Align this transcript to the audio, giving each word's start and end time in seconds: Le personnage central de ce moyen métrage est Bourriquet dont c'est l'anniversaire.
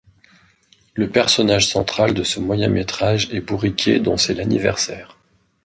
Le 0.95 1.11
personnage 1.11 1.67
central 1.67 2.15
de 2.15 2.23
ce 2.23 2.39
moyen 2.39 2.69
métrage 2.69 3.29
est 3.31 3.39
Bourriquet 3.41 3.99
dont 3.99 4.17
c'est 4.17 4.33
l'anniversaire. 4.33 5.19